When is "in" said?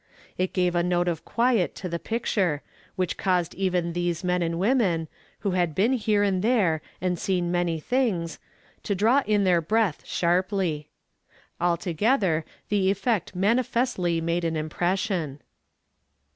9.27-9.43